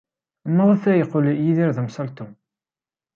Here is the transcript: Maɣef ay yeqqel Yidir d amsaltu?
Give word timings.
Maɣef 0.55 0.83
ay 0.91 0.97
yeqqel 0.99 1.25
Yidir 1.45 1.69
d 1.75 1.77
amsaltu? 1.81 2.25